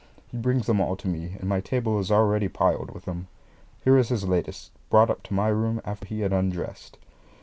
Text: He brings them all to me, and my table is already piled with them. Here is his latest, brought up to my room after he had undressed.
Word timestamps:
He 0.31 0.35
brings 0.37 0.65
them 0.65 0.81
all 0.81 0.95
to 0.95 1.07
me, 1.07 1.35
and 1.39 1.43
my 1.47 1.61
table 1.61 1.99
is 1.99 2.09
already 2.09 2.47
piled 2.47 2.89
with 2.89 3.05
them. 3.05 3.27
Here 3.83 3.99
is 3.99 4.09
his 4.09 4.27
latest, 4.27 4.71
brought 4.89 5.11
up 5.11 5.21
to 5.25 5.33
my 5.35 5.49
room 5.49 5.79
after 5.85 6.07
he 6.07 6.21
had 6.21 6.33
undressed. 6.33 6.97